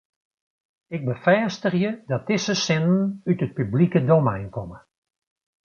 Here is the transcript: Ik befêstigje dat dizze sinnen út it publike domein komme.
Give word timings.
Ik 0.95 1.01
befêstigje 1.07 1.91
dat 2.09 2.27
dizze 2.27 2.55
sinnen 2.65 3.01
út 3.29 3.43
it 3.45 3.55
publike 3.57 3.99
domein 4.09 4.47
komme. 4.55 4.77